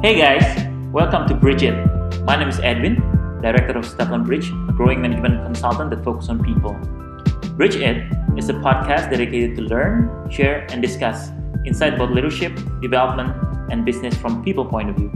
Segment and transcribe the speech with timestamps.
[0.00, 0.46] Hey guys,
[0.92, 1.74] welcome to Bridget.
[2.22, 3.02] My name is Edwin,
[3.42, 6.74] Director of Stefan Bridge, a growing management consultant that focuses on people.
[7.56, 8.06] Bridge It
[8.36, 11.30] is a podcast dedicated to learn, share, and discuss
[11.66, 13.34] insight about leadership, development,
[13.72, 15.10] and business from people point of view.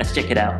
[0.00, 0.58] Let's check it out.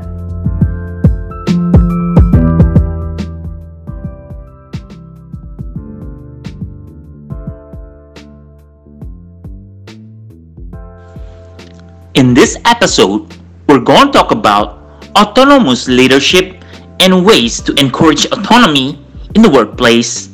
[12.14, 13.34] In this episode,
[13.66, 14.78] we're going to talk about
[15.16, 16.60] autonomous leadership
[17.00, 18.98] and ways to encourage autonomy
[19.34, 20.30] in the workplace.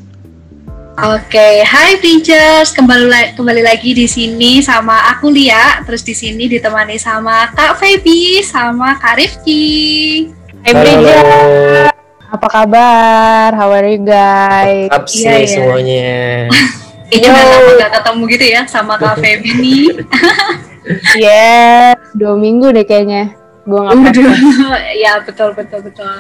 [1.01, 6.45] Oke, hai Bridgers, kembali la- kembali lagi di sini sama aku Lia, terus di sini
[6.45, 10.29] ditemani sama Kak Feby sama Kak Rifki.
[10.61, 11.89] Hai halo.
[12.31, 13.49] apa kabar?
[13.57, 14.93] How are you guys?
[14.93, 15.49] Up sih Iya, iya.
[15.49, 16.13] semuanya.
[17.09, 19.85] Kayaknya udah lama gak ketemu gitu ya sama Kak Feby nih.
[21.17, 23.37] Yes, dua minggu deh kayaknya.
[23.69, 24.43] Gue nggak podcast.
[25.05, 26.15] ya betul betul betul.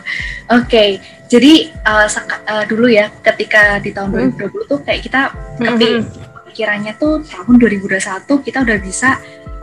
[0.53, 2.07] Oke, jadi uh,
[2.47, 4.37] uh, dulu ya, ketika di tahun Hmm.
[4.37, 5.21] 2020 tuh kayak kita
[5.59, 6.05] Mhm.
[6.51, 9.17] pikirannya tuh tahun 2021 kita udah bisa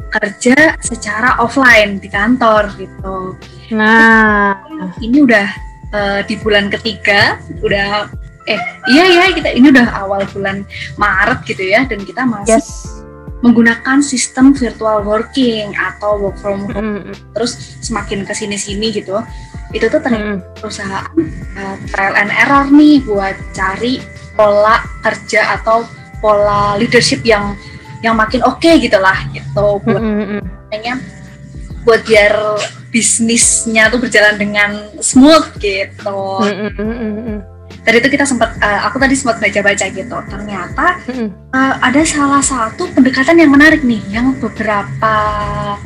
[0.08, 3.36] kerja secara offline di kantor gitu.
[3.76, 4.56] Nah,
[5.04, 5.48] ini udah
[5.88, 8.08] eh, di bulan ketiga udah
[8.48, 10.64] eh iya ya kita ini udah awal bulan
[10.96, 13.04] Maret gitu ya dan kita masih yes.
[13.46, 19.22] Menggunakan sistem virtual working atau work from home Mhm, terus semakin ke sini sini gitu
[19.76, 20.42] itu tuh ternyata mhm.
[20.58, 21.12] perusahaan
[21.58, 24.00] eh, trial and error nih buat cari
[24.34, 25.86] pola kerja atau
[26.18, 27.54] pola leadership yang
[28.02, 30.42] yang makin oke gitu lah gitu buat Mhm, mhm.
[30.70, 30.94] makanya
[31.86, 32.34] buat biar
[32.92, 36.20] bisnisnya tuh berjalan dengan smooth gitu.
[36.44, 37.38] Mhm, mhm.
[37.88, 40.18] Tadi itu kita sempat, eh, aku tadi sempat baca-baca gitu.
[40.28, 41.28] Ternyata Mhm.
[41.56, 45.14] eh, ada salah satu pendekatan yang menarik nih, yang beberapa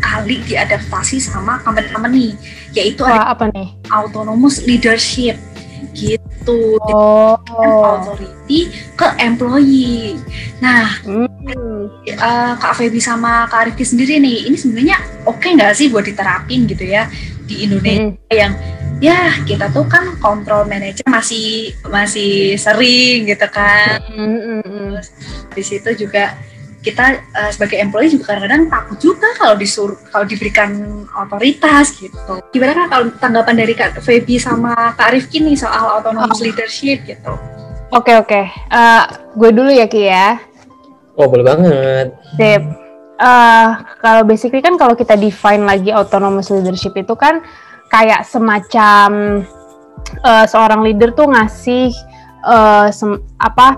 [0.02, 2.34] kali diadaptasi sama company-company,
[2.74, 3.70] yaitu ada Wah, apa nih?
[3.94, 5.38] autonomous leadership
[5.94, 6.82] gitu.
[6.82, 10.18] Oh, authority ke employee.
[10.58, 11.30] Nah, Hmm.
[12.02, 14.98] eh, Kak Feby sama Kak Rifki sendiri nih, ini sebenarnya
[15.30, 17.06] oke nggak sih buat diterapin gitu ya
[17.44, 18.32] di Indonesia Mhm.
[18.32, 18.54] yang
[19.00, 23.98] ya kita tuh kan kontrol manager masih masih sering gitu kan.
[24.62, 25.08] Terus
[25.52, 26.38] di situ juga
[26.82, 30.70] kita eh, sebagai employee juga kadang-kadang takut juga kalau disuruh kalau diberikan
[31.16, 32.42] otoritas gitu.
[32.50, 36.46] Gimana kan kalau tanggapan dari Kak Feby sama Kak Rifki nih soal autonomous Oh.
[36.46, 37.34] leadership gitu?
[37.92, 39.04] Oke oke, Eh,
[39.36, 40.40] gue dulu ya Ki ya.
[41.14, 42.08] Oh boleh banget.
[42.34, 42.81] Sip.
[43.22, 43.68] Eh,
[44.02, 47.46] kalau basically kan kalau kita define lagi autonomous leadership itu kan
[47.94, 49.42] kayak semacam
[50.26, 51.94] eh, seorang leader tuh ngasih
[52.50, 53.78] eh, sem- apa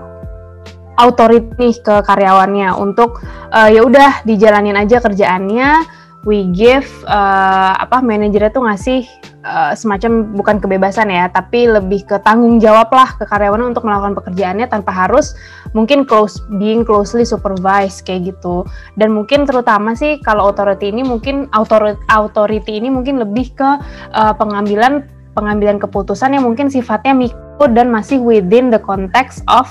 [0.96, 3.20] authority ke karyawannya untuk
[3.52, 6.02] eh, ya udah dijalanin aja kerjaannya.
[6.24, 9.04] We give eh, apa manajernya tuh ngasih
[9.44, 14.16] eh, semacam bukan kebebasan ya, tapi lebih ke tanggung jawab lah ke karyawannya untuk melakukan
[14.16, 15.36] pekerjaannya tanpa harus
[15.74, 18.62] mungkin close being closely supervised kayak gitu
[18.94, 23.70] dan mungkin terutama sih kalau authority ini mungkin authority authority ini mungkin lebih ke
[24.14, 25.02] uh, pengambilan
[25.34, 29.66] pengambilan keputusan yang mungkin sifatnya mikro dan masih within the context of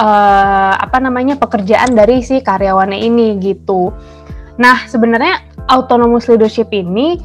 [0.00, 3.92] uh, apa namanya pekerjaan dari si karyawannya ini gitu.
[4.62, 7.18] Nah sebenarnya autonomous leadership ini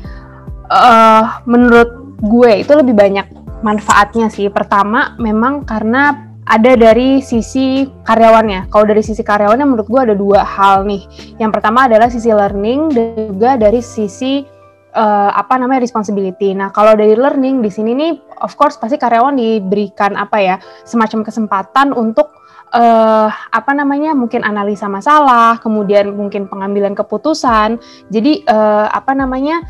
[0.73, 3.29] uh, menurut gue itu lebih banyak
[3.61, 4.49] manfaatnya sih.
[4.49, 8.71] Pertama memang karena ada dari sisi karyawannya.
[8.71, 11.03] Kalau dari sisi karyawannya menurut gue ada dua hal nih.
[11.37, 14.47] Yang pertama adalah sisi learning dan juga dari sisi
[14.95, 16.55] eh, apa namanya responsibility.
[16.55, 20.55] Nah, kalau dari learning di sini nih of course pasti karyawan diberikan apa ya,
[20.87, 22.31] semacam kesempatan untuk
[22.73, 24.11] eh apa namanya?
[24.17, 27.79] mungkin analisa masalah, kemudian mungkin pengambilan keputusan.
[28.11, 29.63] Jadi eh, apa namanya?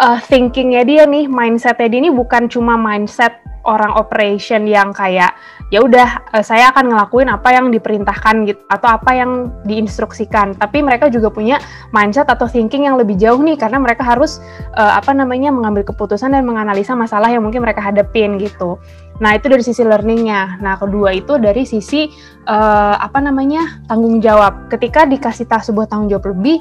[0.00, 5.34] eh, thinkingnya dia nih, mindsetnya dia ini bukan cuma mindset orang operation yang kayak
[5.72, 11.08] ya udah saya akan ngelakuin apa yang diperintahkan gitu atau apa yang diinstruksikan tapi mereka
[11.08, 11.56] juga punya
[11.96, 14.42] mindset atau thinking yang lebih jauh nih karena mereka harus
[14.76, 18.76] eh, apa namanya mengambil keputusan dan menganalisa masalah yang mungkin mereka hadapin gitu
[19.20, 20.62] nah itu dari sisi learningnya.
[20.64, 22.08] Nah kedua itu dari sisi
[22.48, 24.72] eh, apa namanya tanggung jawab.
[24.72, 26.58] Ketika dikasih tas sebuah tanggung jawab lebih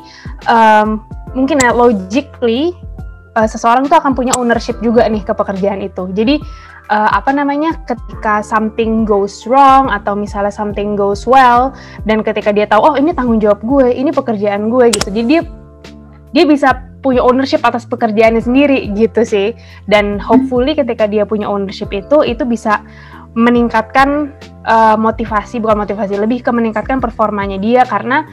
[0.49, 0.99] em,
[1.31, 2.75] mungkin ya logically
[3.37, 6.11] eh, seseorang tuh akan punya ownership juga nih ke pekerjaan itu.
[6.11, 6.37] Jadi
[6.91, 11.71] eh, apa namanya ketika something goes wrong atau misalnya something goes well
[12.03, 15.09] dan ketika dia tahu oh ini tanggung jawab gue ini pekerjaan gue gitu.
[15.09, 15.41] Jadi dia
[16.31, 19.57] dia bisa punya ownership atas pekerjaannya sendiri gitu sih.
[19.89, 22.81] Dan hopefully ketika dia punya ownership itu itu bisa
[23.33, 24.31] meningkatkan
[24.65, 27.83] eh, motivasi bukan motivasi lebih ke meningkatkan performanya dia.
[27.83, 28.25] Karena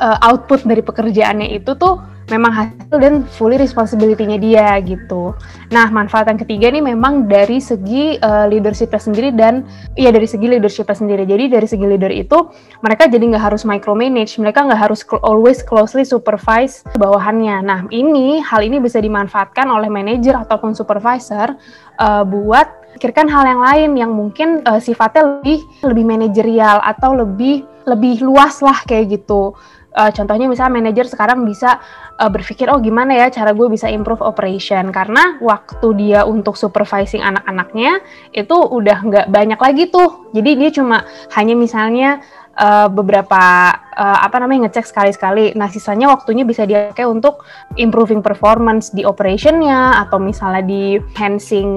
[0.00, 5.34] uh, output dari pekerjaannya itu tuh memang hasil dan fully responsibility-nya dia gitu.
[5.68, 9.66] Nah, manfaat yang ketiga nih memang dari segi uh, leadership sendiri dan
[9.98, 11.26] ya dari segi leadership sendiri.
[11.26, 12.48] Jadi dari segi leader itu
[12.80, 17.60] mereka jadi nggak harus micromanage, mereka nggak harus always closely supervise bawahannya.
[17.64, 21.52] Nah, ini hal ini bisa dimanfaatkan oleh manager ataupun supervisor
[21.98, 27.64] uh, buat pikirkan hal yang lain yang mungkin uh, sifatnya lebih lebih manajerial atau lebih
[27.88, 29.58] lebih luas lah kayak gitu
[29.96, 31.80] uh, contohnya misalnya manajer sekarang bisa
[32.18, 34.90] uh, berpikir oh gimana ya cara gue bisa improve operation?
[34.90, 38.00] Karena waktu dia untuk supervising anak-anaknya
[38.32, 40.32] itu udah nggak banyak lagi tuh.
[40.32, 41.04] Jadi dia cuma
[41.36, 42.20] hanya misalnya
[42.56, 45.56] uh, beberapa uh, apa namanya ngecek sekali-sekali.
[45.56, 47.44] Nah sisanya waktunya bisa dia pakai untuk
[47.80, 51.70] improving performance di operationnya atau misalnya di enhancing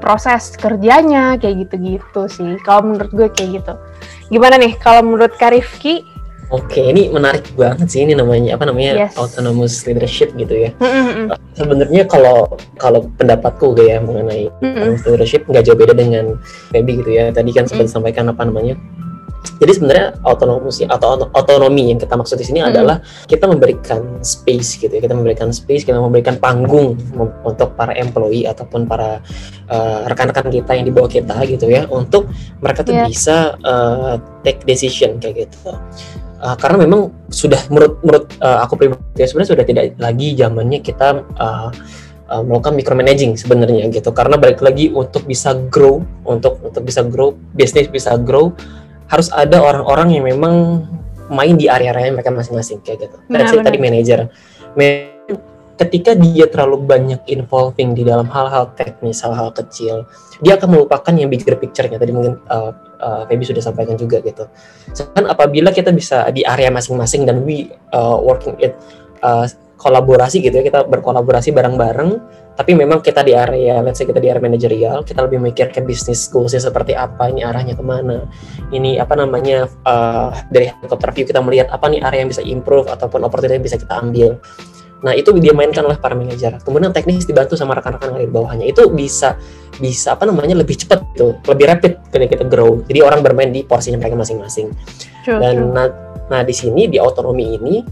[0.00, 2.52] proses kerjanya kayak gitu-gitu sih.
[2.64, 3.74] Kalau menurut gue kayak gitu.
[4.32, 4.76] Gimana nih?
[4.80, 6.13] Kalau menurut Karifki
[6.52, 9.16] Oke, ini menarik banget sih ini namanya apa namanya yes.
[9.16, 10.70] autonomous leadership gitu ya.
[10.80, 11.32] Mm-hmm.
[11.56, 14.64] Sebenarnya kalau kalau pendapatku ya mengenai mm-hmm.
[14.68, 16.36] autonomous leadership nggak jauh beda dengan
[16.70, 17.32] Feby gitu ya.
[17.32, 17.94] Tadi kan sempat mm-hmm.
[17.94, 18.76] sampaikan apa namanya
[19.60, 22.70] jadi sebenarnya autonomous atau otonomi yang kita maksud di sini hmm.
[22.72, 22.96] adalah
[23.28, 25.00] kita memberikan space gitu ya.
[25.04, 26.96] Kita memberikan space, kita memberikan panggung
[27.44, 29.20] untuk para employee ataupun para
[29.68, 32.28] uh, rekan-rekan kita yang di bawah kita gitu ya untuk
[32.64, 33.06] mereka tuh yeah.
[33.06, 35.76] bisa uh, take decision kayak gitu.
[36.44, 40.84] Uh, karena memang sudah menurut menurut uh, aku pribadi ya, sebenarnya sudah tidak lagi zamannya
[40.84, 41.72] kita uh,
[42.28, 47.32] uh, melakukan micromanaging sebenarnya gitu karena balik lagi untuk bisa grow untuk untuk bisa grow
[47.56, 48.52] bisnis bisa grow
[49.08, 50.84] harus ada orang-orang yang memang
[51.32, 53.16] main di area-area mereka masing-masing kayak gitu.
[53.32, 54.28] Saya tadi manajer.
[55.74, 60.06] Ketika dia terlalu banyak involving di dalam hal-hal teknis, hal-hal kecil,
[60.38, 61.98] dia akan melupakan yang bigger picture-nya.
[61.98, 62.70] Tadi mungkin uh,
[63.02, 64.46] uh, Feby sudah sampaikan juga gitu.
[64.94, 68.78] Sedangkan apabila kita bisa di area masing-masing dan we uh, working it
[69.26, 72.22] uh, kolaborasi gitu ya, kita berkolaborasi bareng-bareng,
[72.54, 75.82] tapi memang kita di area let's say kita di area manajerial kita lebih mikir ke
[75.82, 78.30] bisnis goalsnya seperti apa ini arahnya ke mana
[78.70, 82.86] ini apa namanya uh, dari helikopter view kita melihat apa nih area yang bisa improve
[82.86, 84.38] ataupun opportunity yang bisa kita ambil
[85.04, 86.56] nah itu dia mainkan oleh para manajer.
[86.64, 88.64] Kemudian teknis dibantu sama rekan-rekan yang di bawahnya.
[88.64, 89.36] Itu bisa
[89.76, 91.36] bisa apa namanya lebih cepat gitu.
[91.44, 92.80] Lebih rapid ketika kita grow.
[92.88, 94.72] Jadi orang bermain di porsinya mereka masing-masing.
[95.44, 95.92] Dan nah,
[96.32, 97.84] nah di sini di otonomi ini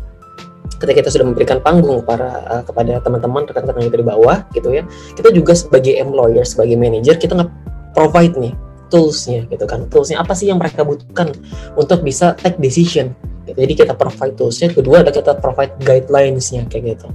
[0.80, 4.82] ketika kita sudah memberikan panggung para uh, kepada teman-teman rekan-rekan yang di bawah gitu ya
[5.14, 7.50] kita juga sebagai employer sebagai manager kita nggak
[7.94, 8.50] provide nih
[8.92, 9.88] toolsnya gitu kan.
[9.88, 11.32] Toolsnya apa sih yang mereka butuhkan
[11.80, 13.16] untuk bisa take decision.
[13.46, 14.70] Jadi kita provide toolsnya.
[14.70, 17.08] Kedua ada kita provide guidelinesnya kayak gitu.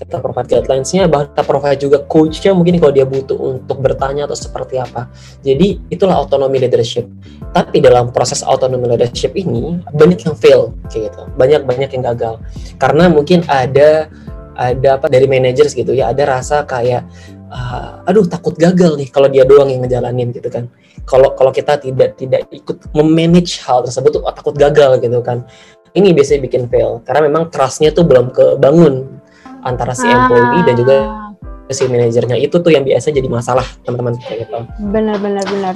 [0.00, 4.38] Kita provide guidelinesnya bahkan kita provide juga coachnya mungkin kalau dia butuh untuk bertanya atau
[4.38, 5.12] seperti apa.
[5.44, 7.04] Jadi itulah autonomy leadership.
[7.52, 11.20] Tapi dalam proses autonomy leadership ini banyak yang fail kayak gitu.
[11.36, 12.40] Banyak banyak yang gagal.
[12.80, 14.08] Karena mungkin ada
[14.60, 17.08] ada apa dari managers gitu ya ada rasa kayak
[17.50, 20.70] uh, aduh takut gagal nih kalau dia doang yang ngejalanin gitu kan
[21.04, 25.44] kalau kalau kita tidak tidak ikut memanage hal tersebut tuh oh, takut gagal gitu kan
[25.94, 29.20] ini biasanya bikin fail karena memang trustnya tuh belum kebangun
[29.64, 31.30] antara si employee dan juga ah.
[31.70, 34.58] si manajernya itu tuh yang biasa jadi masalah teman-teman kayak gitu.
[34.90, 35.74] Benar benar benar.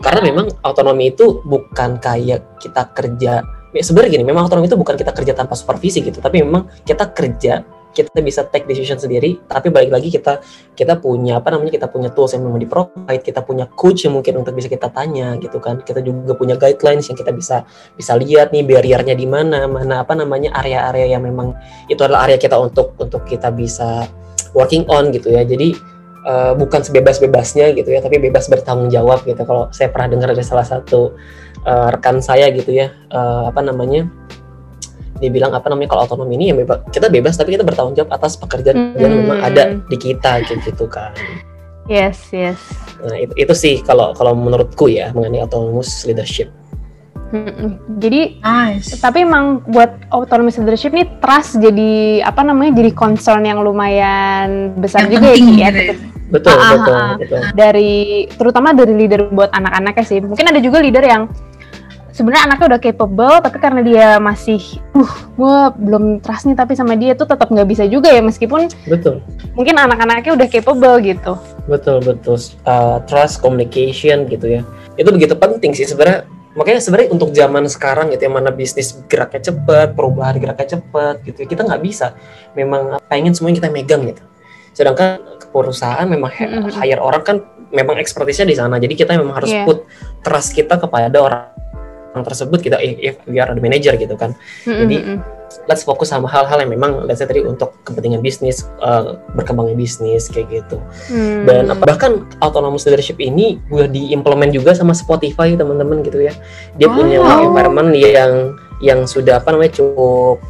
[0.00, 3.44] Karena memang otonomi itu bukan kayak kita kerja.
[3.74, 7.10] Ya, sebenarnya gini, memang otonomi itu bukan kita kerja tanpa supervisi gitu, tapi memang kita
[7.10, 10.42] kerja kita bisa take decision sendiri tapi balik lagi kita
[10.74, 14.18] kita punya apa namanya kita punya tools yang memang di provide kita punya coach yang
[14.18, 15.80] mungkin untuk bisa kita tanya gitu kan.
[15.80, 17.62] Kita juga punya guidelines yang kita bisa
[17.94, 21.54] bisa lihat nih barriernya di mana mana apa namanya area-area yang memang
[21.86, 24.10] itu adalah area kita untuk untuk kita bisa
[24.52, 25.46] working on gitu ya.
[25.46, 25.78] Jadi
[26.26, 29.38] uh, bukan sebebas-bebasnya gitu ya tapi bebas bertanggung jawab gitu.
[29.46, 31.14] Kalau saya pernah dengar dari salah satu
[31.68, 34.10] uh, rekan saya gitu ya uh, apa namanya
[35.18, 38.10] dia bilang apa namanya kalau otonomi ini ya bebas kita bebas tapi kita bertanggung jawab
[38.14, 38.98] atas pekerjaan hmm.
[38.98, 41.14] yang memang ada di kita gitu kan
[41.86, 42.58] yes yes
[43.04, 46.50] nah itu, itu sih kalau kalau menurutku ya mengenai autonomous leadership
[47.30, 48.98] hmm, jadi nice.
[48.98, 55.06] tapi emang buat autonomous leadership nih trust jadi apa namanya jadi concern yang lumayan besar
[55.06, 55.70] yang juga ya, ya.
[55.70, 55.94] Gitu.
[56.24, 57.40] Betul, ah, betul, ah, betul.
[57.52, 57.92] Dari
[58.32, 60.18] terutama dari leader buat anak-anaknya sih.
[60.24, 61.28] Mungkin ada juga leader yang
[62.14, 64.62] sebenarnya anaknya udah capable tapi karena dia masih
[64.94, 68.70] uh gue belum trust nih tapi sama dia tuh tetap nggak bisa juga ya meskipun
[68.86, 69.18] betul.
[69.58, 71.34] mungkin anak-anaknya udah capable gitu.
[71.66, 72.38] Betul betul.
[72.62, 74.62] Uh, trust communication gitu ya.
[74.94, 76.30] Itu begitu penting sih sebenarnya.
[76.54, 81.42] Makanya sebenarnya untuk zaman sekarang gitu yang mana bisnis geraknya cepat perubahan geraknya cepat gitu
[81.42, 82.14] ya, kita nggak bisa.
[82.54, 84.22] Memang pengen semuanya kita megang gitu.
[84.70, 85.18] Sedangkan
[85.50, 86.78] perusahaan memang mm -hmm.
[86.78, 87.42] hire orang kan
[87.74, 88.78] memang ekspertisnya di sana.
[88.78, 89.66] Jadi kita memang harus yeah.
[89.66, 89.82] put
[90.22, 91.54] trust kita kepada orang
[92.22, 94.78] tersebut kita if we are the manager gitu kan mm-hmm.
[94.86, 94.96] jadi
[95.66, 100.30] let's fokus sama hal-hal yang memang let's say tadi untuk kepentingan bisnis uh, berkembangnya bisnis
[100.30, 100.78] kayak gitu
[101.10, 101.46] mm.
[101.48, 106.34] dan bahkan autonomous leadership ini udah diimplement juga sama Spotify teman-teman gitu ya
[106.78, 106.94] dia wow.
[106.94, 108.32] punya environment yang
[108.82, 110.42] yang sudah apa namanya cukup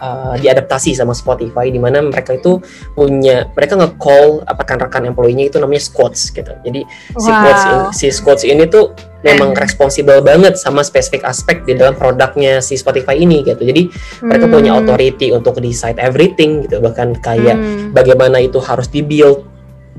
[0.00, 2.58] uh, diadaptasi sama Spotify di mana mereka itu
[2.96, 6.50] punya mereka nge-call rekan-rekan employee-nya itu namanya squads gitu.
[6.64, 6.80] Jadi
[7.14, 7.20] wow.
[7.20, 11.92] si squads ini, si squads ini tuh memang responsibel banget sama spesifik aspek di dalam
[11.92, 13.60] produknya si Spotify ini gitu.
[13.60, 14.26] Jadi hmm.
[14.26, 17.92] mereka punya authority untuk decide everything gitu bahkan kayak hmm.
[17.92, 19.46] bagaimana itu harus dibuild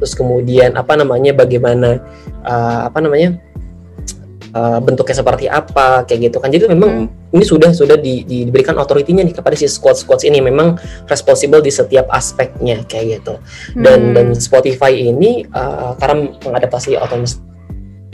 [0.02, 2.02] terus kemudian apa namanya bagaimana
[2.42, 3.38] uh, apa namanya
[4.56, 7.36] uh, bentuknya seperti apa kayak gitu kan jadi memang hmm.
[7.36, 11.60] ini sudah sudah di, di, diberikan otoritinya nih kepada si squad squad ini memang responsible
[11.60, 13.34] di setiap aspeknya kayak gitu
[13.80, 14.16] dan hmm.
[14.16, 17.40] dan Spotify ini uh, karena mengadaptasi otomatis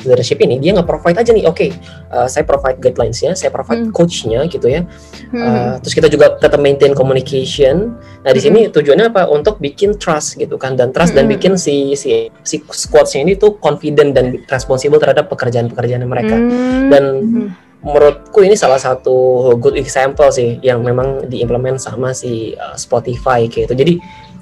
[0.08, 1.70] leadership ini dia nggak provide aja nih oke okay,
[2.10, 3.94] uh, saya provide guidelinesnya saya provide hmm.
[3.94, 5.38] coachnya gitu ya hmm.
[5.38, 8.48] uh, terus kita juga tetap maintain communication nah di hmm.
[8.48, 11.20] sini tujuannya apa untuk bikin trust gitu kan dan trust hmm.
[11.22, 16.90] dan bikin si si si squadnya ini tuh confident dan responsible terhadap pekerjaan-pekerjaan mereka hmm.
[16.90, 22.74] dan hmm menurutku ini salah satu good example sih yang memang diimplement sama si uh,
[22.74, 23.76] Spotify kayak gitu.
[23.78, 23.94] Jadi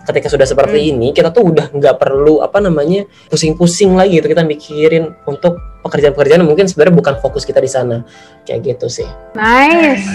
[0.06, 0.92] ketika sudah seperti hmm.
[0.96, 6.42] ini kita tuh udah nggak perlu apa namanya pusing-pusing lagi gitu kita mikirin untuk pekerjaan-pekerjaan
[6.42, 8.02] mungkin sebenarnya bukan fokus kita di sana
[8.42, 9.06] kayak gitu sih.
[9.38, 10.06] Nice,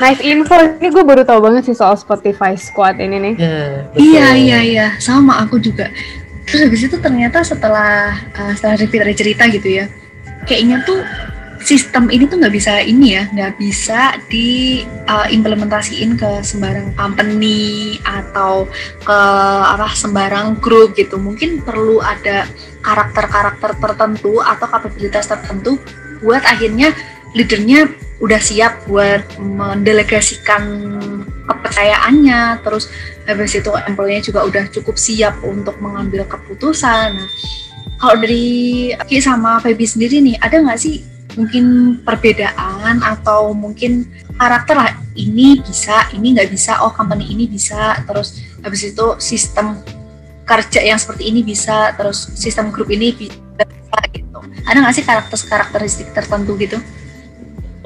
[0.00, 0.56] nice info.
[0.56, 3.34] Ini gue baru tahu banget sih soal Spotify Squad ini nih.
[3.36, 3.60] Ya,
[3.92, 5.92] iya iya iya sama aku juga.
[6.48, 9.84] Terus habis itu ternyata setelah uh, setelah repeat cerita gitu ya,
[10.48, 11.04] kayaknya tuh
[11.62, 18.68] sistem ini tuh nggak bisa ini ya nggak bisa diimplementasiin uh, ke sembarang company atau
[19.02, 19.20] ke
[19.66, 21.18] apa sembarang grup gitu.
[21.18, 22.46] Mungkin perlu ada
[22.82, 25.78] karakter-karakter tertentu atau kapabilitas tertentu
[26.22, 26.94] buat akhirnya
[27.34, 30.62] leadernya udah siap buat mendelegasikan
[31.46, 32.62] kepercayaannya.
[32.62, 32.90] Terus
[33.28, 37.18] habis itu employee juga udah cukup siap untuk mengambil keputusan.
[37.18, 37.30] Nah,
[37.98, 41.64] kalau dari Ki sama Feby sendiri nih ada nggak sih mungkin
[42.02, 48.42] perbedaan atau mungkin karakter lah ini bisa ini nggak bisa oh company ini bisa terus
[48.58, 49.78] habis itu sistem
[50.42, 53.38] kerja yang seperti ini bisa terus sistem grup ini bisa
[54.10, 54.38] gitu.
[54.66, 56.82] Ada nggak sih karakter karakteristik tertentu gitu?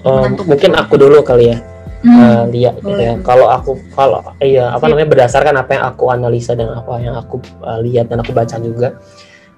[0.03, 1.59] Oh, mungkin aku dulu kali ya
[2.03, 3.15] hmm, uh, lihat gitu ya.
[3.23, 7.39] Kalau aku kalau iya apa namanya berdasarkan apa yang aku analisa dan apa yang aku
[7.63, 8.99] uh, lihat dan aku baca juga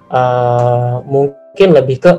[0.09, 2.11] uh, mungkin lebih ke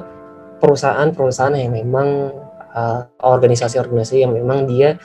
[0.58, 2.32] perusahaan-perusahaan yang memang
[2.72, 5.00] uh, organisasi-organisasi yang memang dia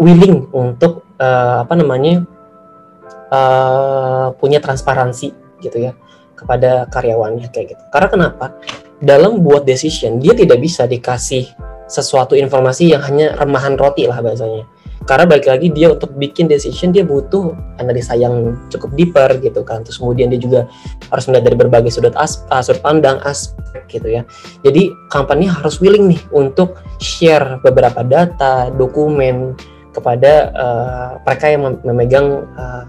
[0.00, 2.26] willing untuk uh, apa namanya
[3.30, 5.32] uh, punya transparansi
[5.62, 5.92] gitu ya
[6.34, 7.82] kepada karyawannya kayak gitu.
[7.94, 8.46] Karena kenapa?
[8.98, 11.48] Dalam buat decision dia tidak bisa dikasih
[11.84, 14.64] sesuatu informasi yang hanya remahan roti lah bahasanya
[15.04, 19.84] karena balik lagi dia untuk bikin decision dia butuh analisa yang cukup deeper gitu kan.
[19.84, 20.64] Terus kemudian dia juga
[21.12, 24.22] harus melihat dari berbagai sudut as uh, sudut pandang aspek gitu ya.
[24.64, 29.52] Jadi company harus willing nih untuk share beberapa data dokumen
[29.92, 32.88] kepada uh, mereka yang memegang uh,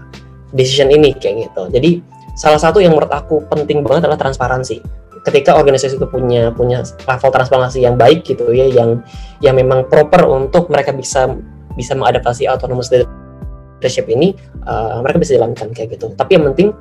[0.56, 1.68] decision ini kayak gitu.
[1.68, 2.00] Jadi
[2.40, 4.80] salah satu yang menurut aku penting banget adalah transparansi.
[5.20, 9.02] Ketika organisasi itu punya punya level transparansi yang baik gitu ya yang
[9.42, 11.34] yang memang proper untuk mereka bisa
[11.76, 14.32] bisa mengadaptasi autonomous leadership ini
[14.64, 16.10] uh, mereka bisa jalankan kayak gitu.
[16.16, 16.72] Tapi yang penting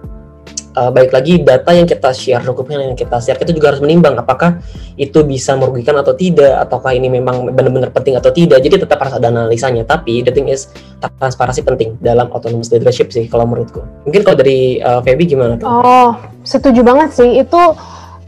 [0.76, 4.16] uh, baik lagi data yang kita share dokumen yang kita share itu juga harus menimbang
[4.20, 4.60] apakah
[5.00, 8.64] itu bisa merugikan atau tidak ataukah ini memang benar-benar penting atau tidak.
[8.64, 9.84] Jadi tetap harus ada analisanya.
[9.88, 10.72] Tapi the thing is
[11.20, 13.84] transparansi penting dalam autonomous leadership sih kalau menurutku.
[14.08, 15.68] Mungkin kalau dari uh, Feby gimana tuh?
[15.68, 16.12] Oh
[16.48, 17.44] setuju banget sih.
[17.44, 17.76] Itu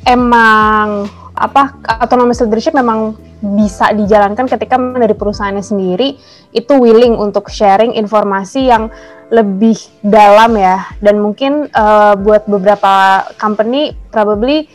[0.07, 6.17] emang apa autonomous leadership memang bisa dijalankan ketika dari perusahaannya sendiri
[6.51, 8.89] itu willing untuk sharing informasi yang
[9.29, 10.89] lebih dalam ya.
[10.97, 14.65] Dan mungkin uh, buat beberapa company probably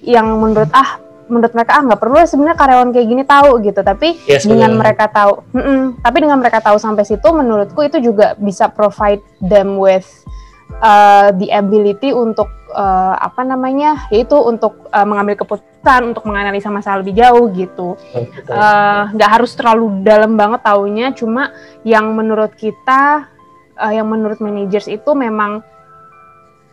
[0.00, 3.80] yang menurut ah menurut mereka ah nggak perlu sebenarnya karyawan kayak gini tahu gitu.
[3.84, 4.80] Tapi yes, dengan bener.
[4.96, 9.20] mereka tahu mm -mm, tapi dengan mereka tahu sampai situ menurutku itu juga bisa provide
[9.42, 10.06] them with
[10.80, 17.00] uh, the ability untuk uh, apa namanya yaitu untuk uh, mengambil keputusan untuk menganalisa masalah
[17.00, 17.94] lebih jauh gitu.
[19.14, 21.54] Nggak uh, harus terlalu dalam banget taunya cuma
[21.86, 23.30] yang menurut kita
[23.78, 25.62] uh, yang menurut managers itu memang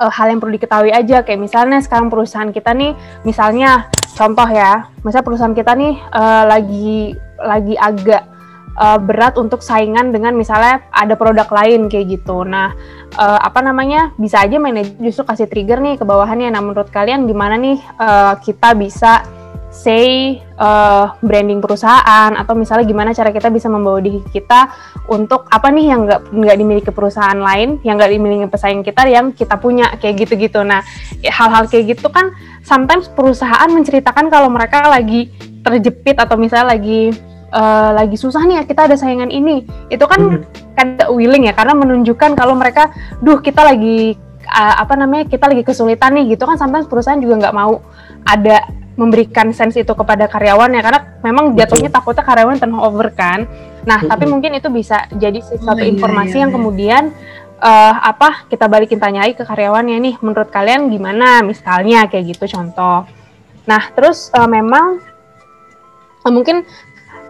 [0.01, 1.21] uh, hal yang perlu diketahui aja.
[1.21, 7.17] Kayak misalnya sekarang perusahaan kita nih misalnya contoh ya misalnya perusahaan kita nih uh, lagi
[7.41, 8.32] lagi agak
[8.77, 12.45] uh, berat untuk saingan dengan misalnya ada produk lain kayak gitu.
[12.45, 12.73] Nah,
[13.17, 14.13] uh, apa namanya?
[14.17, 16.49] Bisa aja manajer justru kasih trigger nih ke bawahannya.
[16.53, 19.25] Nah, menurut kalian gimana nih uh, kita bisa
[19.73, 24.69] say uh, branding perusahaan atau misalnya gimana cara kita bisa membawa diri kita
[25.09, 29.33] untuk apa nih yang nggak nggak dimiliki perusahaan lain yang nggak dimiliki pesaing kita yang
[29.33, 30.85] kita punya kayak gitu-gitu nah
[31.25, 32.29] hal-hal kayak gitu kan
[32.61, 35.33] sometimes perusahaan menceritakan kalau mereka lagi
[35.65, 37.09] terjepit atau misalnya lagi
[37.53, 40.73] uh, lagi susah nih ya kita ada saingan ini itu kan mm-hmm.
[40.73, 42.89] kan willing ya karena menunjukkan kalau mereka
[43.21, 44.17] duh kita lagi
[44.49, 47.79] uh, apa namanya kita lagi kesulitan nih gitu kan sometimes perusahaan juga nggak mau
[48.25, 51.97] ada memberikan sense itu kepada karyawannya karena memang jatuhnya Betul.
[51.97, 53.49] takutnya karyawan turnover kan.
[53.83, 54.11] Nah, mm-hmm.
[54.13, 56.57] tapi mungkin itu bisa jadi sesuatu oh, iya, informasi iya, yang iya.
[56.61, 57.03] kemudian
[57.57, 63.09] uh, apa kita balikin tanyai ke karyawannya nih menurut kalian gimana misalnya kayak gitu contoh.
[63.65, 65.01] Nah, terus uh, memang
[66.21, 66.61] uh, mungkin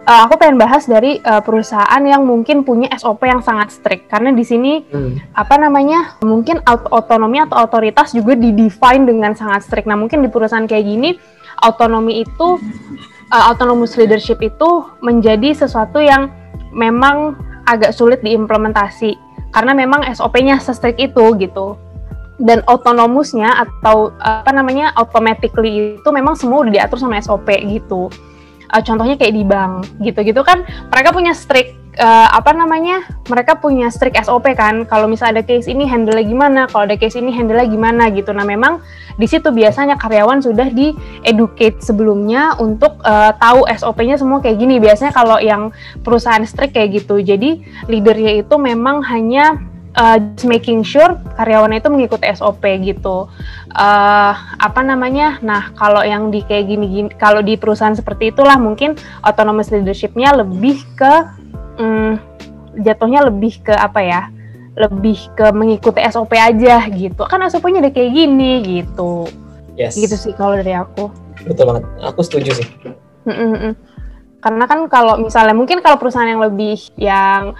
[0.04, 4.30] uh, aku pengen bahas dari uh, perusahaan yang mungkin punya SOP yang sangat strict karena
[4.30, 5.34] di sini hmm.
[5.34, 6.60] apa namanya mungkin
[6.92, 9.88] otonomi atau otoritas juga didefine dengan sangat strict.
[9.88, 11.16] Nah mungkin di perusahaan kayak gini
[11.64, 12.60] autonomi itu
[13.32, 16.28] uh, autonomous leadership itu menjadi sesuatu yang
[16.74, 19.16] memang agak sulit diimplementasi
[19.54, 21.78] karena memang SOP-nya se-strict itu gitu
[22.42, 28.10] dan autonomusnya atau apa namanya automatically itu memang semua udah diatur sama SOP gitu
[28.74, 33.88] uh, contohnya kayak di bank gitu-gitu kan mereka punya strict uh, apa namanya mereka punya
[33.90, 34.84] strict SOP kan.
[34.86, 36.66] Kalau misalnya ada case ini handle gimana?
[36.68, 38.34] Kalau ada case ini handle gimana gitu.
[38.34, 38.82] Nah memang
[39.14, 40.90] di situ biasanya karyawan sudah di
[41.22, 44.82] educate sebelumnya untuk uh, tahu SOP-nya semua kayak gini.
[44.82, 45.70] Biasanya kalau yang
[46.02, 47.22] perusahaan strict kayak gitu.
[47.22, 53.30] Jadi leadernya itu memang hanya uh, just making sure karyawan itu mengikuti SOP gitu.
[53.74, 55.38] Uh, apa namanya?
[55.42, 58.94] Nah, kalau yang di kayak gini-gini, kalau di perusahaan seperti itulah mungkin
[59.26, 61.12] autonomous leadershipnya lebih ke
[61.78, 62.18] um,
[62.78, 64.22] jatuhnya lebih ke apa ya?
[64.74, 67.22] Lebih ke mengikuti SOP aja gitu.
[67.30, 69.30] Kan SOP-nya udah kayak gini gitu.
[69.78, 69.98] Yes.
[69.98, 71.10] Gitu sih kalau dari aku.
[71.46, 71.84] Betul banget.
[72.02, 72.66] Aku setuju sih.
[73.26, 73.74] Mm-mm.
[74.42, 77.56] Karena kan kalau misalnya mungkin kalau perusahaan yang lebih yang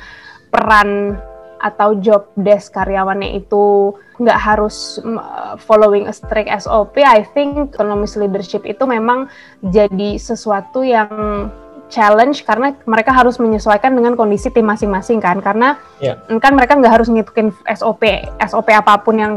[0.53, 1.17] peran
[1.65, 5.01] atau job desk karyawannya itu nggak harus
[5.65, 9.33] following a strict SOP, I think autonomous leadership itu memang
[9.65, 11.49] jadi sesuatu yang
[11.89, 15.41] challenge karena mereka harus menyesuaikan dengan kondisi tim masing-masing kan.
[15.41, 16.21] Karena yeah.
[16.39, 18.03] kan mereka nggak harus ngikutin SOP
[18.45, 19.33] SOP apa pun yang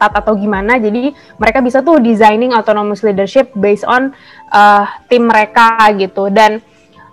[0.00, 0.80] tat atau gimana.
[0.80, 4.16] Jadi mereka bisa tuh designing autonomous leadership based on
[4.52, 6.32] uh, tim mereka gitu.
[6.32, 6.64] Dan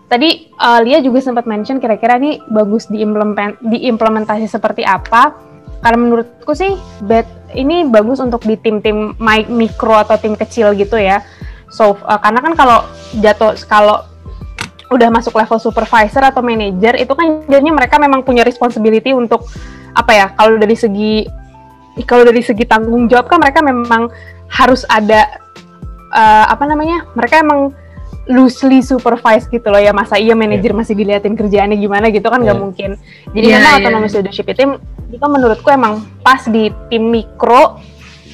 [0.08, 5.36] tadi uh, Lia juga sempat mention kira-kira ini bagus diimplement diimplementasi seperti apa.
[5.78, 6.74] Karena menurutku sih
[7.06, 9.14] bed ini bagus untuk di tim-tim
[9.52, 11.22] mikro atau tim kecil gitu ya.
[11.70, 12.80] So uh, karena kan kalau
[13.22, 14.04] jatuh kalau
[14.88, 19.44] udah masuk level supervisor atau manager itu kan jadinya mereka memang punya responsibility untuk
[19.92, 21.28] apa ya kalau dari segi
[22.08, 24.08] kalau dari segi tanggung jawab kan mereka memang
[24.48, 25.28] harus ada
[26.16, 27.76] uh, apa namanya mereka emang
[28.28, 30.80] loosely supervise gitu loh ya masa iya manajer yeah.
[30.80, 32.64] masih diliatin kerjaannya gimana gitu kan nggak yeah.
[32.64, 32.90] mungkin
[33.32, 33.78] jadi yeah, memang yeah.
[33.80, 34.62] autonomous leadership itu
[35.08, 37.80] itu menurutku emang pas di tim mikro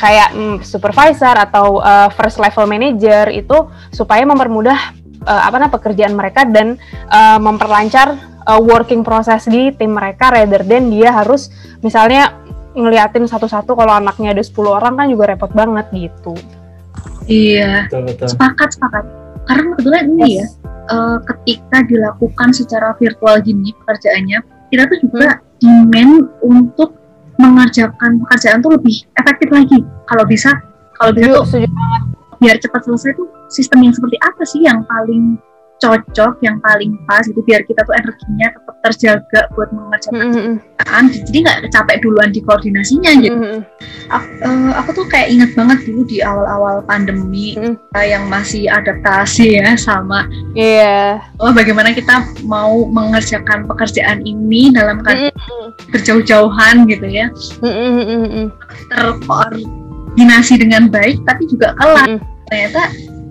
[0.02, 4.98] kayak mm, supervisor atau uh, first level manager itu supaya mempermudah
[5.30, 6.82] uh, apa namanya pekerjaan mereka dan
[7.14, 8.18] uh, memperlancar
[8.50, 11.54] uh, working process di tim mereka rather than dia harus
[11.86, 12.34] misalnya
[12.74, 16.34] ngeliatin satu-satu kalau anaknya ada 10 orang kan juga repot banget gitu.
[17.30, 17.86] Iya.
[17.86, 18.28] Betul, betul.
[18.34, 20.48] Sepakat, sepakat karena kebetulan ini ya
[20.92, 24.40] uh, ketika dilakukan secara virtual gini pekerjaannya
[24.74, 25.92] kita tuh juga hmm.
[25.92, 26.98] demand untuk
[27.38, 29.80] mengerjakan pekerjaan tuh lebih efektif lagi.
[30.10, 30.50] Kalau bisa
[30.98, 31.46] kalau bisa tuh
[32.42, 35.38] biar cepat selesai tuh sistem yang seperti apa sih yang paling
[35.84, 41.06] cocok yang paling pas itu biar kita tuh energinya tetap terjaga buat mengerjakan mm -hmm.
[41.28, 43.60] jadi nggak capek duluan di koordinasinya gitu mm -hmm.
[44.08, 47.96] aku, uh, aku tuh kayak inget banget dulu di awal-awal pandemi mm -hmm.
[48.00, 50.24] uh, yang masih adaptasi ya sama
[50.56, 51.20] yeah.
[51.44, 55.68] oh bagaimana kita mau mengerjakan pekerjaan ini dalam keadaan mm -hmm.
[55.92, 57.28] berjauh-jauhan gitu ya
[57.60, 58.46] mm -hmm.
[58.88, 62.48] terkoordinasi dengan baik tapi juga kelar mm -hmm.
[62.48, 62.82] ternyata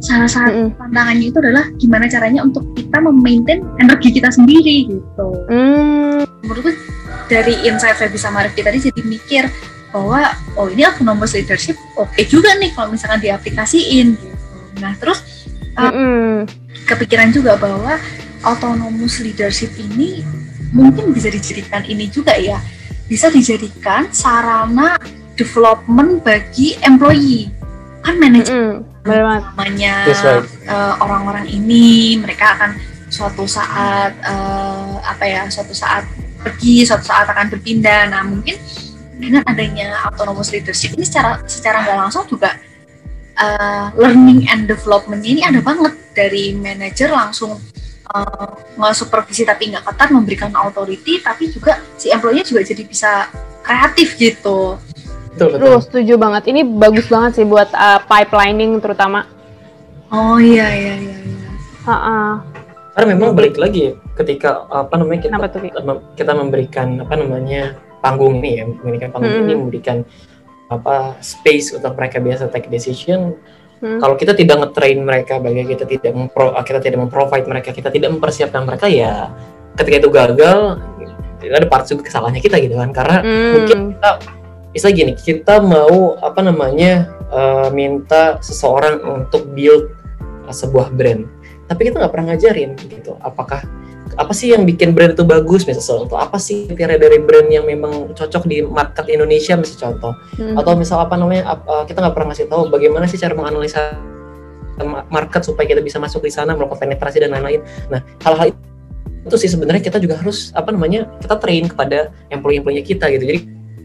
[0.02, 5.28] salah satu mm tantangannya itu adalah gimana caranya untuk kita memaintain energi kita sendiri gitu.
[5.46, 6.26] Mm.
[6.42, 6.74] Menurutku
[7.30, 9.44] dari insight saya bisa Rifki tadi jadi mikir
[9.94, 14.36] bahwa oh ini autonomous leadership oke okay juga nih kalau misalkan diaplikasiin gitu.
[14.82, 15.22] Nah terus
[15.78, 16.32] mm -hmm.
[16.90, 17.96] kepikiran juga bahwa
[18.42, 20.26] autonomous leadership ini
[20.74, 22.58] mungkin bisa dijadikan ini juga ya
[23.06, 24.98] bisa dijadikan sarana
[25.38, 27.52] development bagi employee
[28.02, 28.91] kan manajemen mm -hmm.
[29.02, 30.46] Namanya right.
[30.70, 32.70] uh, orang-orang ini mereka akan
[33.12, 36.06] suatu saat uh, apa ya suatu saat
[36.40, 38.08] pergi suatu saat akan berpindah.
[38.08, 38.56] Nah mungkin
[39.18, 42.56] dengan adanya autonomous leadership ini secara secara nggak langsung juga
[43.38, 45.94] uh, learning and development ini ada banget.
[46.12, 47.56] Dari manajer langsung
[48.12, 53.26] uh, nge-supervisi tapi nggak ketat memberikan authority tapi juga si employee juga jadi bisa
[53.64, 54.76] kreatif gitu
[55.32, 55.60] betul, betul.
[55.60, 59.26] Terus setuju banget ini bagus banget sih buat uh, pipelining terutama
[60.12, 61.50] oh iya iya iya, iya.
[61.88, 62.20] Ha -ha.
[62.92, 65.62] karena memang balik lagi ketika apa namanya kita tuh,
[66.14, 69.44] kita memberikan apa namanya panggung ini ya memberikan panggung hmm.
[69.48, 69.98] ini memberikan
[70.68, 73.36] apa space untuk mereka biasa take decision
[73.82, 73.98] Hmm.
[73.98, 78.14] Kalau kita tidak ngetrain mereka, bagi kita tidak mempro, kita tidak memprovide mereka, kita tidak
[78.14, 79.34] mempersiapkan mereka ya
[79.74, 80.78] ketika itu gagal,
[81.42, 83.50] ada part juga kesalahannya kita gitu kan, karena hmm.
[83.58, 84.10] mungkin kita
[84.72, 89.92] bisa gini, kita mau apa namanya uh, minta seseorang untuk build
[90.48, 91.28] uh, sebuah brand,
[91.68, 93.60] tapi kita nggak pernah ngajarin gitu, apakah
[94.12, 96.20] apa sih yang bikin brand itu bagus misalnya contoh?
[96.20, 100.12] Apa sih kriteria dari brand yang memang cocok di market Indonesia misalnya contoh?
[100.36, 100.56] Hmm.
[100.60, 103.96] atau misal apa namanya uh, kita nggak pernah ngasih tahu bagaimana sih cara menganalisa
[105.12, 107.60] market supaya kita bisa masuk di sana melakukan penetrasi dan lain-lain.
[107.92, 108.52] Nah hal-hal
[109.22, 113.24] itu sih sebenarnya kita juga harus apa namanya kita train kepada employee-employee kita gitu.
[113.32, 113.40] Jadi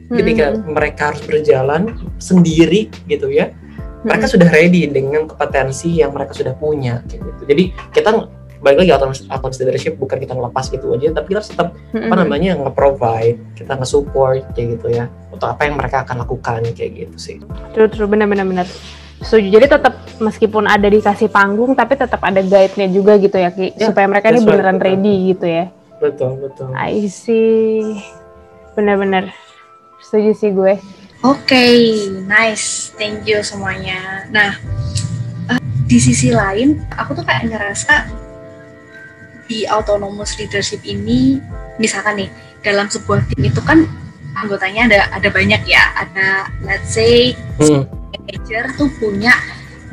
[0.08, 0.72] ketika hmm.
[0.72, 1.82] mereka harus berjalan
[2.18, 3.52] sendiri gitu ya
[4.06, 4.34] mereka hmm.
[4.38, 7.44] sudah ready dengan kompetensi yang mereka sudah punya gitu.
[7.44, 8.30] Jadi kita
[8.62, 12.10] balik lagi autonomous, autonomous leadership bukan kita ngelepas gitu aja tapi kita tetap mm-hmm.
[12.10, 16.92] apa namanya nge-provide kita nge-support kayak gitu ya untuk apa yang mereka akan lakukan kayak
[17.06, 17.38] gitu sih.
[17.78, 18.10] True true.
[18.10, 18.68] Benar benar benar.
[19.22, 19.50] Setuju.
[19.50, 23.74] Jadi tetap meskipun ada dikasih panggung tapi tetap ada guide-nya juga gitu ya Ki.
[23.78, 25.66] Yeah, supaya mereka ini beneran right, ready gitu ya.
[26.02, 26.74] Betul betul.
[26.74, 28.02] I see.
[28.78, 29.34] Benar-benar
[30.02, 30.78] setuju sih gue.
[31.26, 31.78] Oke okay,
[32.30, 32.94] nice.
[32.94, 34.30] Thank you semuanya.
[34.30, 34.54] Nah
[35.50, 38.06] uh, di sisi lain aku tuh kayak ngerasa
[39.50, 41.42] di autonomous leadership ini
[41.82, 42.30] misalkan nih
[42.62, 43.88] dalam sebuah tim itu kan
[44.38, 45.84] anggotanya ada ada banyak ya.
[45.98, 47.90] Ada let's say hmm.
[48.14, 49.34] manager tuh punya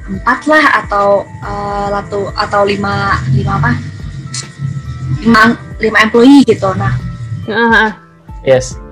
[0.05, 3.73] empat lah atau uh, atau atau lima lima apa?
[5.25, 6.69] Lima lima employee gitu.
[6.77, 6.93] Nah
[7.49, 7.91] uh,
[8.45, 8.84] yes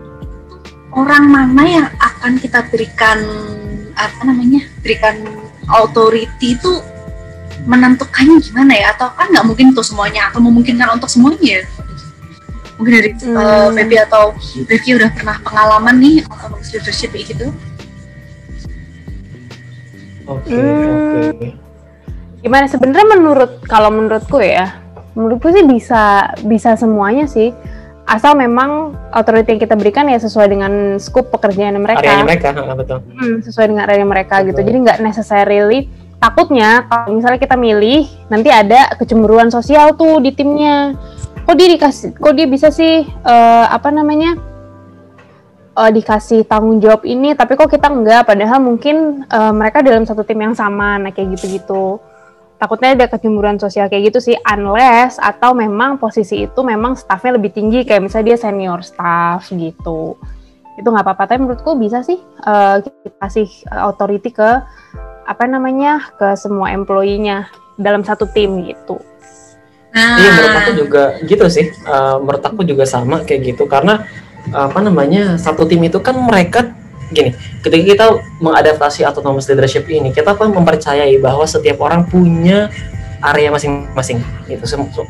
[0.93, 3.19] orang mana yang akan kita berikan
[3.97, 5.21] apa namanya berikan
[5.69, 6.73] authority itu
[7.65, 11.65] menentukannya gimana ya atau kan nggak mungkin untuk semuanya atau memungkinkan untuk semuanya
[12.77, 13.37] mungkin dari hmm.
[13.39, 14.35] uh, Feby atau
[14.67, 17.47] Revy udah pernah pengalaman nih autonomous leadership kayak gitu
[20.27, 20.67] oke okay, hmm.
[20.67, 21.51] oke okay.
[22.43, 24.83] gimana sebenarnya menurut kalau menurutku ya
[25.15, 27.55] menurutku sih bisa bisa semuanya sih
[28.13, 32.05] asal memang otoritas yang kita berikan ya sesuai dengan scope pekerjaan mereka.
[32.05, 32.99] Area mereka, betul.
[33.17, 34.53] Hmm, sesuai dengan area mereka gitu.
[34.53, 34.61] betul.
[34.61, 34.69] gitu.
[34.69, 35.81] Jadi nggak necessarily
[36.23, 40.95] takutnya kalau misalnya kita milih nanti ada kecemburuan sosial tuh di timnya
[41.43, 44.39] kok dia dikasih kok dia bisa sih uh, apa namanya
[45.75, 50.23] uh, dikasih tanggung jawab ini tapi kok kita enggak padahal mungkin uh, mereka dalam satu
[50.23, 51.99] tim yang sama nah kayak gitu-gitu
[52.63, 57.51] takutnya ada kecemburuan sosial kayak gitu sih unless atau memang posisi itu memang staffnya lebih
[57.51, 60.15] tinggi kayak misalnya dia senior staff gitu
[60.79, 63.51] itu nggak apa-apa tapi menurutku bisa sih uh, kita kasih
[63.83, 64.63] authority ke
[65.27, 68.99] apa namanya ke semua employee-nya dalam satu tim gitu.
[69.93, 70.17] Ah.
[70.17, 71.67] Iya menurut aku juga gitu sih.
[71.85, 74.07] Uh, menurut aku juga sama kayak gitu karena
[74.51, 76.75] apa namanya satu tim itu kan mereka
[77.13, 78.07] gini ketika kita
[78.41, 82.73] mengadaptasi autonomous leadership ini kita kan mempercayai bahwa setiap orang punya
[83.23, 84.19] area masing-masing
[84.51, 84.65] gitu.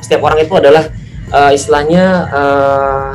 [0.05, 0.85] Setiap orang itu adalah
[1.33, 3.11] uh, istilahnya uh,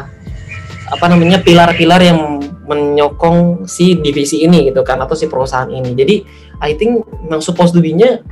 [0.88, 5.94] apa namanya pilar-pilar yang menyokong si divisi ini gitu kan atau si perusahaan ini.
[5.94, 6.16] Jadi
[6.60, 8.26] I think memang supposed to be-nya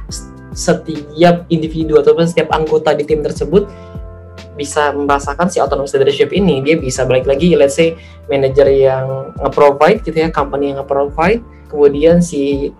[0.56, 3.70] setiap individu atau setiap anggota di tim tersebut
[4.56, 6.64] bisa merasakan si autonomous leadership ini.
[6.64, 7.94] Dia bisa balik lagi let's say
[8.32, 11.44] manager yang nge-provide gitu ya company yang nge-provide.
[11.70, 12.72] Kemudian si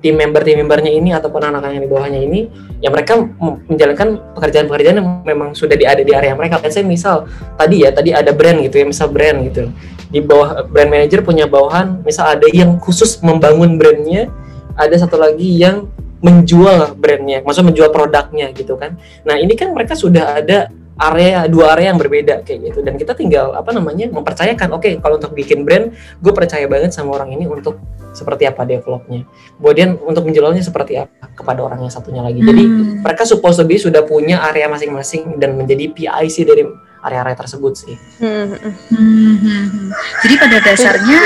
[0.00, 2.40] tim member tim membernya ini ataupun anak-anak yang di bawahnya ini
[2.80, 3.20] ya mereka
[3.68, 6.58] menjalankan pekerjaan-pekerjaan yang memang sudah di ada di area mereka.
[6.58, 7.28] Let's say misal
[7.60, 9.68] tadi ya tadi ada brand gitu ya misal brand gitu.
[10.10, 14.26] Di bawah brand manager punya bawahan misal ada yang khusus membangun brandnya
[14.74, 15.86] ada satu lagi yang
[16.20, 18.96] menjual brandnya, maksudnya menjual produknya gitu kan.
[19.24, 20.68] Nah ini kan mereka sudah ada
[21.00, 24.92] area dua area yang berbeda kayak gitu dan kita tinggal apa namanya mempercayakan oke okay,
[25.00, 27.80] kalau untuk bikin brand gue percaya banget sama orang ini untuk
[28.12, 29.24] seperti apa developnya
[29.56, 33.00] kemudian untuk menjualnya seperti apa kepada orang yang satunya lagi jadi hmm.
[33.00, 36.68] mereka supposed be sudah punya area masing-masing dan menjadi PIC dari
[37.00, 38.60] area-area tersebut sih hmm.
[38.92, 39.88] Hmm.
[40.20, 41.20] jadi pada dasarnya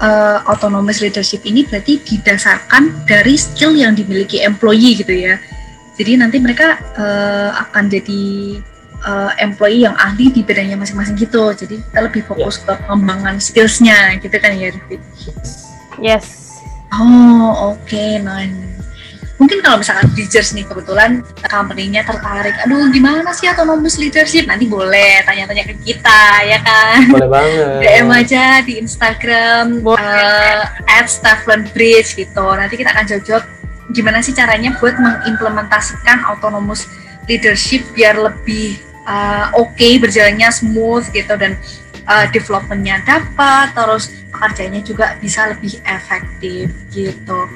[0.00, 5.38] uh, autonomous leadership ini berarti didasarkan dari skill yang dimiliki employee gitu ya.
[5.94, 8.22] Jadi nanti mereka uh, akan jadi
[9.04, 11.52] uh, employee yang ahli di bidangnya masing-masing gitu.
[11.52, 12.74] Jadi kita lebih fokus yeah.
[12.74, 15.00] ke pengembangan skillsnya gitu kan ya, Rifit?
[16.00, 16.58] Yes.
[16.94, 18.74] Oh oke, okay, nice.
[19.34, 25.26] mungkin kalau misalkan leaders nih kebetulan company-nya tertarik aduh gimana sih autonomous leadership nanti boleh
[25.26, 31.10] tanya-tanya ke kita ya kan boleh banget DM aja di Instagram uh, at
[31.74, 33.44] Bridge gitu nanti kita akan jawab
[33.90, 36.86] gimana sih caranya buat mengimplementasikan autonomous
[37.26, 41.56] leadership biar lebih uh, oke okay, berjalannya smooth gitu dan
[42.08, 47.48] uh, developmentnya dapat terus pekerjaannya juga bisa lebih efektif gitu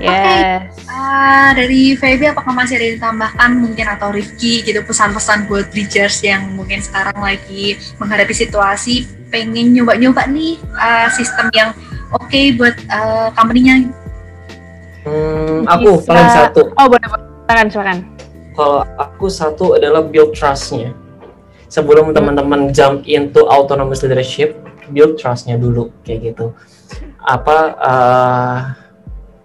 [0.00, 0.08] Yes.
[0.08, 0.42] Oke, okay.
[0.88, 6.24] uh, dari Feby apakah masih ada yang ditambahkan mungkin atau Rifki gitu pesan-pesan buat bridgers
[6.24, 11.70] yang mungkin sekarang lagi menghadapi situasi pengen nyoba-nyoba nih uh, sistem yang
[12.12, 13.84] oke okay buat uh, company-nya?
[15.04, 16.72] Hmm, aku paling satu.
[16.78, 17.26] Oh boleh, boleh.
[17.44, 17.98] silakan silakan.
[18.52, 20.92] Kalau aku satu adalah build trust-nya.
[21.72, 22.16] Sebelum hmm.
[22.16, 24.56] teman-teman jump into autonomous leadership,
[24.92, 26.52] build trust-nya dulu kayak gitu.
[27.24, 28.58] Apa uh,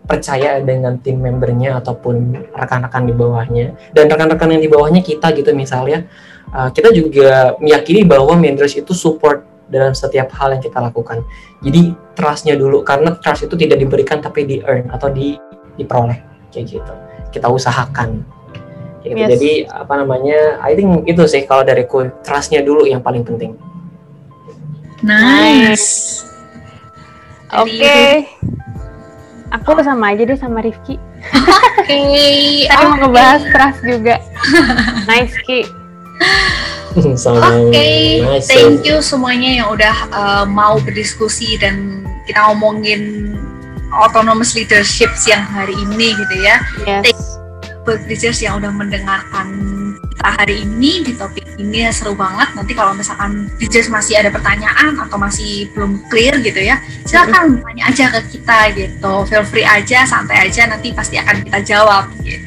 [0.07, 5.51] percaya dengan tim membernya ataupun rekan-rekan di bawahnya dan rekan-rekan yang di bawahnya kita gitu
[5.51, 6.07] misalnya
[6.55, 11.27] uh, kita juga meyakini bahwa managers itu support dalam setiap hal yang kita lakukan
[11.59, 15.35] jadi trustnya dulu karena trust itu tidak diberikan tapi di earn atau di
[15.75, 16.23] diperoleh
[16.55, 16.93] kayak gitu
[17.35, 18.23] kita usahakan
[19.11, 19.19] gitu.
[19.19, 19.31] yes.
[19.37, 23.55] jadi apa namanya I think itu sih kalau dari ku trustnya dulu yang paling penting
[25.01, 26.21] nice
[27.51, 28.27] oke okay.
[29.55, 30.99] Aku sama aja deh sama Rifki.
[30.99, 31.87] Oke.
[31.87, 32.67] Okay.
[32.69, 32.87] Tadi okay.
[32.87, 34.15] mau ngebahas trust juga.
[35.09, 35.61] nice Ki.
[36.97, 38.25] Oke, okay.
[38.25, 38.49] nice.
[38.49, 43.37] thank you semuanya yang udah uh, mau berdiskusi dan kita ngomongin
[43.93, 46.57] autonomous leadership siang hari ini gitu ya.
[46.89, 47.13] Yes.
[47.13, 47.36] Thank
[47.87, 49.47] you yang udah mendengarkan
[50.17, 52.51] kita hari ini di topik ini ya seru banget.
[52.57, 57.83] Nanti kalau misalkan DJs masih ada pertanyaan atau masih belum clear gitu ya, silakan tanya
[57.87, 59.13] aja ke kita gitu.
[59.29, 60.67] Feel free aja, santai aja.
[60.67, 62.46] Nanti pasti akan kita jawab gitu.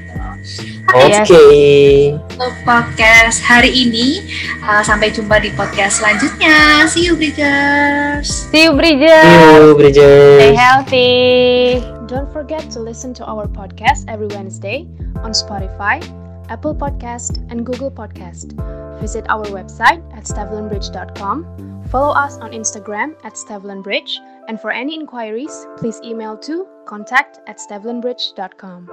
[0.91, 1.23] Oke.
[1.23, 2.19] Okay.
[2.19, 4.27] Untuk podcast hari ini,
[4.67, 6.87] uh, sampai jumpa di podcast selanjutnya.
[6.91, 8.51] See you, Bridgers.
[8.51, 9.23] See you, Bridgers.
[9.23, 10.41] See you, Bridgers.
[10.43, 11.21] Stay healthy.
[12.11, 14.91] Don't forget to listen to our podcast every Wednesday
[15.23, 16.03] on Spotify,
[16.51, 18.59] Apple Podcast, and Google Podcast.
[18.99, 21.47] Visit our website at stavelinbridge.com,
[21.87, 24.19] follow us on Instagram at stavelinbridge,
[24.51, 28.89] and for any inquiries, please email to contact at stavelinbridge.com.